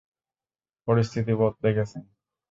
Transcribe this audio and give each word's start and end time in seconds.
পরিস্থিতি 0.87 1.33
বদলে 1.41 1.69
গেছে। 1.77 1.97